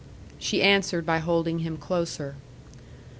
[0.39, 2.35] She answered by holding him closer.